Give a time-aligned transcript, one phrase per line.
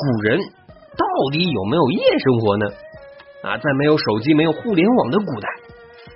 [0.00, 0.40] 古人
[0.96, 2.66] 到底有没有夜生活呢？
[3.44, 5.48] 啊，在没有手机、没有互联网的古代，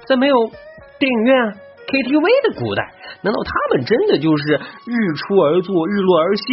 [0.08, 0.37] 在没有
[0.99, 1.53] 电影院、
[1.85, 6.45] KTV 的古代，难道他们真的就是日出而作，日落而息，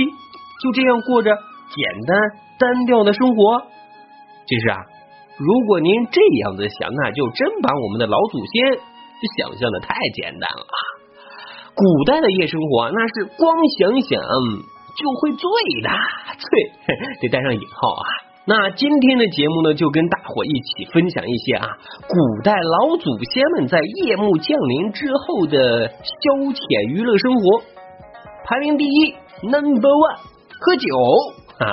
[0.63, 2.15] 就这样过着简单
[2.59, 3.63] 单调的生活？
[4.47, 4.77] 其实啊，
[5.39, 8.79] 如果您这样子想，那就真把我们的老祖先
[9.39, 10.67] 想象的太简单了。
[11.75, 14.19] 古代的夜生活，那是光想想
[14.91, 15.47] 就会醉
[15.83, 15.89] 的，
[16.49, 18.03] 醉 得带上引号啊。
[18.43, 21.67] 那今天的节目呢，就跟大伙一起分享一些啊，
[22.09, 27.61] 古代老祖先们在夜幕降临之后的消遣娱乐生活。
[28.43, 29.13] 排名第一
[29.45, 30.17] ，Number One，
[30.57, 30.89] 喝酒
[31.61, 31.69] 啊！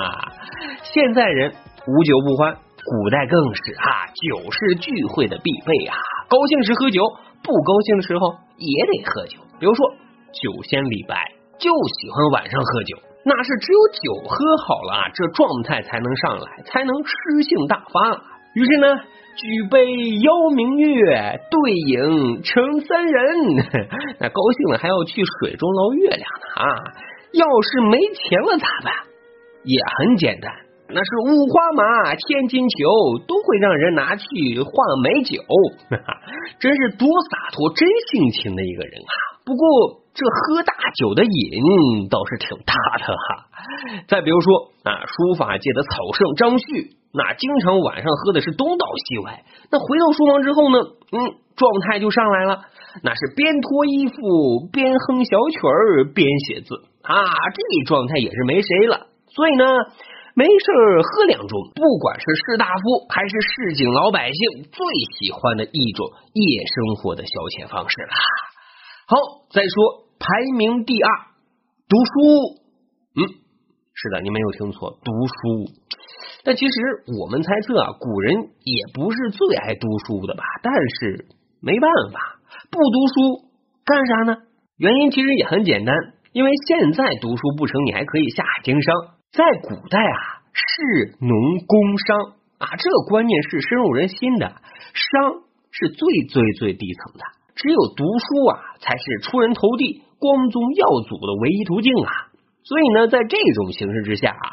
[0.93, 1.51] 现在人
[1.87, 5.97] 无酒不欢，古代更是啊，酒是聚会的必备啊。
[6.29, 7.01] 高兴时喝酒，
[7.41, 9.41] 不高兴的时候也得喝酒。
[9.59, 9.89] 比如说
[10.31, 11.17] 酒仙李白
[11.57, 13.08] 就喜欢晚上喝酒。
[13.29, 18.23] 那是只有酒喝好了，这状态才能上来，才能诗性大发。
[18.55, 18.87] 于是呢，
[19.35, 19.85] 举杯
[20.17, 23.23] 邀明月，对影成三人。
[24.19, 26.65] 那高兴了还要去水中捞月亮呢啊！
[27.33, 28.91] 要是没钱了咋办？
[29.63, 30.51] 也很简单，
[30.89, 34.25] 那是五花马、千金裘都会让人拿去
[34.59, 35.37] 换美酒。
[36.59, 39.13] 真是多洒脱、真性情的一个人啊！
[39.45, 40.08] 不过。
[40.19, 43.47] 这喝大酒的瘾倒是挺大的哈。
[44.09, 46.65] 再比如说啊，书法界的草圣张旭，
[47.13, 49.45] 那经常晚上喝的是东倒西歪。
[49.71, 50.77] 那回到书房之后呢，
[51.15, 52.65] 嗯，状态就上来了，
[53.01, 57.23] 那是边脱衣服边哼小曲儿边写字啊，
[57.55, 59.07] 这状态也是没谁了。
[59.31, 59.63] 所以呢，
[60.35, 60.67] 没事
[60.99, 64.83] 喝两盅，不管是士大夫还是市井老百姓，最
[65.15, 68.11] 喜欢的一种夜生活的消遣方式了。
[69.07, 69.15] 好，
[69.53, 70.08] 再说。
[70.19, 71.09] 排名第二，
[71.87, 72.59] 读书。
[73.15, 73.23] 嗯，
[73.95, 75.71] 是的，你没有听错，读书。
[76.43, 76.73] 但其实
[77.19, 80.43] 我们猜测啊，古人也不是最爱读书的吧？
[80.61, 81.25] 但是
[81.61, 83.49] 没办法，不读书
[83.85, 84.37] 干啥呢？
[84.77, 85.95] 原因其实也很简单，
[86.33, 88.93] 因为现在读书不成，你还可以下海经商。
[89.31, 91.31] 在古代啊，士农
[91.65, 92.17] 工商
[92.57, 94.47] 啊，这个观念是深入人心的。
[94.93, 97.23] 商是最最最底层的，
[97.55, 100.03] 只有读书啊，才是出人头地。
[100.19, 102.11] 光宗耀祖的唯一途径啊！
[102.63, 104.47] 所以呢，在这种形势之下啊，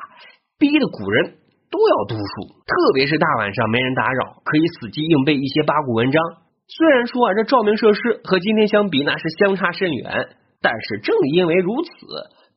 [0.58, 1.34] 逼得古人
[1.70, 6.22] 都要读书，特别是大晚上没人打扰，可以死记硬背一些八股文章。
[6.68, 10.28] 虽然说啊，这照明设施和今天相比那是相差甚远，
[10.62, 11.90] 但是正因为如此，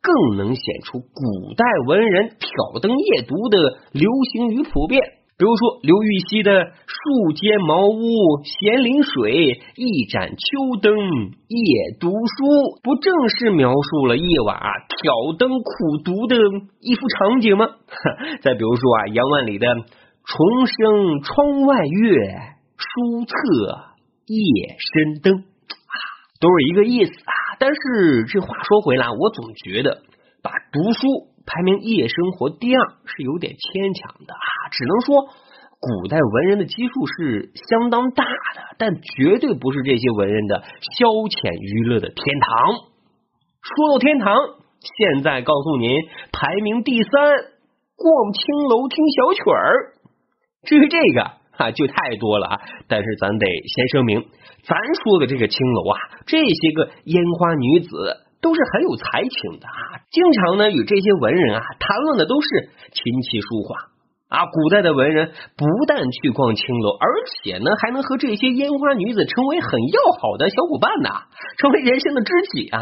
[0.02, 3.58] 更能显出古代文人挑灯夜读的
[3.92, 5.02] 流行与普遍。
[5.40, 6.52] 比如说刘禹锡的
[6.84, 10.94] “树间茅屋闲临水，一盏秋灯
[11.48, 16.36] 夜读书”，不正是描述了夜晚挑灯苦读的
[16.82, 17.70] 一幅场景吗？
[18.44, 19.66] 再比如说啊，杨万里的
[20.28, 22.16] “重生窗外月，
[22.76, 23.34] 书册
[24.26, 25.96] 夜深灯”，啊，
[26.42, 27.34] 都是一个意思啊。
[27.60, 30.02] 但是这话说回来，我总觉得
[30.44, 31.30] 把读书。
[31.46, 35.30] 排名夜生活第二是有点牵强的啊，只能说
[35.80, 40.64] 古代文人的基数是相当大的，但绝对不是这些文人的
[40.98, 42.76] 消遣娱乐的天堂。
[43.62, 44.36] 说到天堂，
[44.82, 45.90] 现在告诉您，
[46.32, 47.12] 排名第三，
[47.96, 49.94] 逛青楼听小曲儿。
[50.64, 51.22] 至于这个
[51.58, 52.60] 啊，就太多了啊。
[52.88, 54.26] 但是咱得先声明，
[54.64, 57.90] 咱说的这个青楼啊，这些个烟花女子。
[58.42, 64.46] 都是很有才情的啊，经常呢与这些文人啊谈论的都是琴棋书画啊。
[64.46, 67.08] 古代的文人不但去逛青楼，而
[67.44, 71.10] 且呢还能和这些烟花女子成为很要好的小伙伴呢，
[71.58, 72.80] 成为人生的知己啊。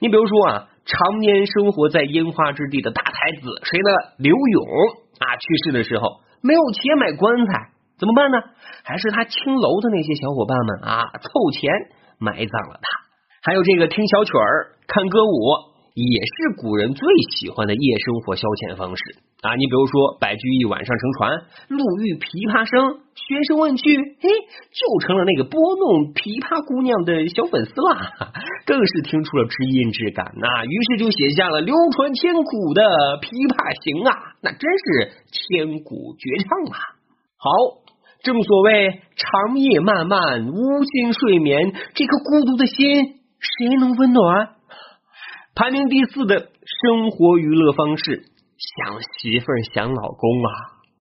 [0.00, 3.90] 你比如说啊，常年生活在烟花之地的大才子谁呢？
[4.18, 4.66] 刘永
[5.18, 8.38] 啊，去世的时候没有钱买棺材，怎么办呢？
[8.84, 11.70] 还是他青楼的那些小伙伴们啊凑钱
[12.18, 12.99] 埋葬了他。
[13.42, 15.32] 还有这个听小曲儿、看歌舞，
[15.94, 19.56] 也是古人最喜欢的夜生活消遣方式啊！
[19.56, 21.32] 你比如说，白居易晚上乘船，
[21.72, 24.28] 路遇琵琶声，学生问去，嘿，
[24.76, 28.12] 就成了那个拨弄琵琶姑娘的小粉丝啦，
[28.68, 30.68] 更是听出了知音之感呐！
[30.68, 32.84] 于是就写下了流传千古的
[33.24, 36.76] 《琵琶行》啊，那真是千古绝唱啊！
[37.40, 37.48] 好，
[38.20, 43.16] 正所谓长夜漫漫，无心睡眠，这颗孤独的心。
[43.40, 44.50] 谁能温暖？
[45.54, 48.24] 排名第四的生活娱乐方式，
[48.76, 50.48] 想媳妇儿想老公啊！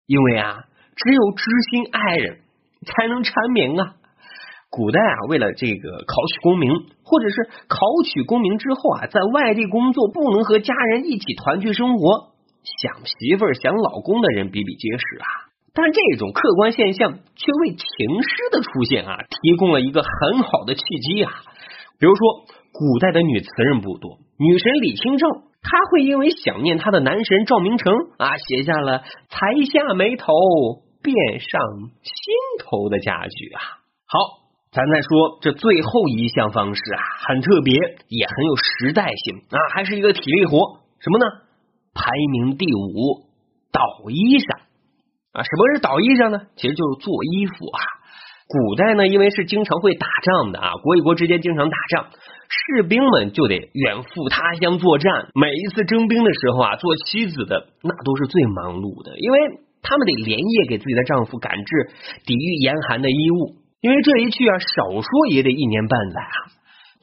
[0.07, 0.63] 因为啊，
[0.95, 2.39] 只有知心爱人
[2.86, 3.94] 才能缠绵啊。
[4.71, 6.71] 古代啊，为了这个考取功名，
[7.03, 12.31] 或者是考取功名之后啊，在外地工作不能和家人一起团聚生活，
[12.81, 15.27] 想媳妇儿、想老公的人比比皆是啊。
[15.74, 21.31] 但这种客观现象却为情诗的出现啊提供了一个很好的契机啊。
[22.00, 25.28] 比如说，古代的女词人不多，女神李清照，
[25.62, 30.31] 她会因为想念她的男神赵明诚啊，写下了“才下眉头，
[31.04, 31.62] 便上
[32.01, 33.60] 心头”的佳句啊。
[34.06, 34.18] 好，
[34.72, 37.75] 咱再说这最后一项方式啊，很特别，
[38.07, 41.25] 也很有时代性啊，还是一个体力活，什么呢？
[41.94, 43.28] 排名第五，
[43.74, 44.60] 捣衣裳
[45.34, 45.44] 啊。
[45.44, 46.40] 什么是捣衣裳呢？
[46.56, 47.80] 其实就是做衣服啊。
[48.50, 52.07] 古代呢，因为是经常会打仗的啊，国与国之间经常打仗，
[52.50, 55.30] 士兵们就得远赴他乡作战。
[55.36, 59.38] 每一次征兵的时候啊，做妻子的那都是最忙碌的，因为
[59.84, 61.94] 他们得连夜给自己的丈夫赶制
[62.25, 63.62] 抵御严寒的衣物。
[63.81, 66.38] 因为这一去啊，少说也得一年半载啊。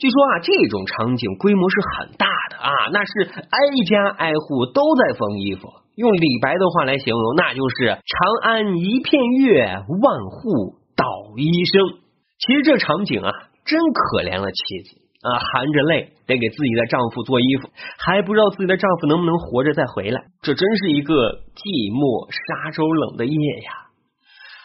[0.02, 5.70] 据说啊，这种场景规模是很大的啊，那是挨家挨户都在缝衣服。
[5.94, 9.62] 用李白的话来形容，那就是“长安一片月，
[10.02, 10.74] 万户”。
[10.96, 11.04] 倒
[11.36, 12.00] 医生，
[12.38, 13.30] 其实这场景啊，
[13.64, 21.14] 真可怜了妻子啊，含着泪得给自己的丈夫做衣服，还不知道自己的丈夫能不能活着再回来，这真是一个
[21.54, 23.92] 寂寞沙洲冷的夜呀。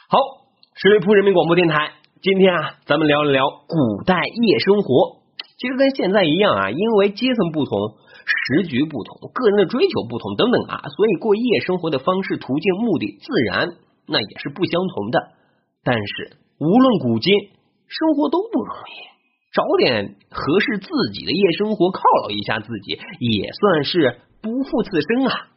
[0.08, 0.18] 好，
[0.76, 1.92] 十里铺人民广播电台，
[2.22, 5.20] 今天啊，咱们聊一聊古代夜生活。
[5.60, 7.78] 其实跟现在一样啊，因为阶层不同、
[8.26, 13.70] 时局不同、个人的追求不同等等啊，所以过夜生活的方式、途径、目的，自然
[14.08, 15.20] 那也是不相同的。
[15.84, 17.34] 但是，无论古今，
[17.88, 18.92] 生活都不容易，
[19.52, 25.48] 找点合适自己的夜生活犒劳一下自己，也算是不负此生啊。